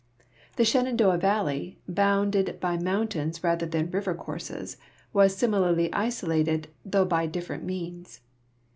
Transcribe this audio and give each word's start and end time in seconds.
The 0.55 0.65
Shenandoah 0.65 1.19
valle\', 1.19 1.47
I>ounded 1.87 2.59
hv 2.59 2.81
mountains 2.81 3.43
rather 3.43 3.67
than 3.67 3.91
river 3.91 4.15
courses, 4.15 4.77
was 5.13 5.35
similarly 5.37 5.93
isolated, 5.93 6.69
though 6.83 7.05
\)y 7.05 7.27
different 7.27 7.63
means. 7.65 8.21